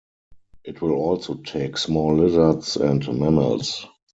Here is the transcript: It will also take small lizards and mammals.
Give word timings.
It 0.63 0.81
will 0.81 0.93
also 0.93 1.35
take 1.35 1.77
small 1.77 2.15
lizards 2.17 2.75
and 2.75 3.07
mammals. 3.19 3.85